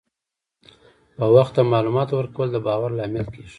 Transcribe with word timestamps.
په 1.17 1.25
وخت 1.35 1.53
د 1.55 1.59
معلوماتو 1.71 2.13
ورکول 2.19 2.47
د 2.51 2.57
باور 2.65 2.89
لامل 2.97 3.25
کېږي. 3.33 3.49